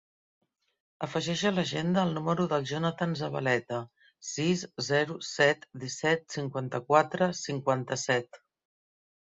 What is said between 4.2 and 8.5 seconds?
sis, zero, set, disset, cinquanta-quatre, cinquanta-set.